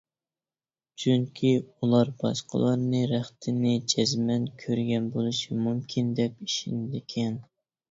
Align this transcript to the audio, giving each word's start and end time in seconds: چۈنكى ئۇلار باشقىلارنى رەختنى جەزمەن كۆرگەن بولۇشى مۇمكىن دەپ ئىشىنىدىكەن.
چۈنكى 1.01 1.51
ئۇلار 1.57 2.09
باشقىلارنى 2.23 3.03
رەختنى 3.13 3.75
جەزمەن 3.95 4.49
كۆرگەن 4.65 5.13
بولۇشى 5.19 5.61
مۇمكىن 5.69 6.13
دەپ 6.23 6.45
ئىشىنىدىكەن. 6.51 7.41